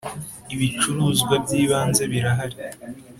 ibicuruzwa 0.53 1.33
by’ 1.43 1.51
ibanze 1.63 2.03
birahari. 2.11 2.57